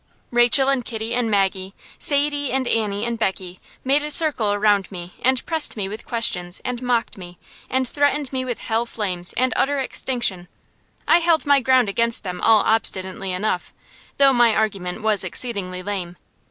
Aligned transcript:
Rachel 0.31 0.67
and 0.67 0.83
Kitty 0.83 1.13
and 1.13 1.29
Maggie, 1.29 1.75
Sadie 1.99 2.51
and 2.51 2.67
Annie 2.67 3.05
and 3.05 3.19
Beckie, 3.19 3.59
made 3.83 4.01
a 4.01 4.09
circle 4.09 4.51
around 4.51 4.91
me, 4.91 5.13
and 5.21 5.45
pressed 5.45 5.77
me 5.77 5.87
with 5.87 6.07
questions, 6.07 6.59
and 6.65 6.81
mocked 6.81 7.19
me, 7.19 7.37
and 7.69 7.87
threatened 7.87 8.33
me 8.33 8.43
with 8.43 8.61
hell 8.61 8.87
flames 8.87 9.31
and 9.37 9.53
utter 9.55 9.77
extinction. 9.77 10.47
I 11.07 11.19
held 11.19 11.45
my 11.45 11.59
ground 11.59 11.87
against 11.87 12.23
them 12.23 12.41
all 12.41 12.61
obstinately 12.61 13.31
enough, 13.31 13.75
though 14.17 14.33
my 14.33 14.55
argument 14.55 15.03
was 15.03 15.23
exceedingly 15.23 15.83
lame. 15.83 16.17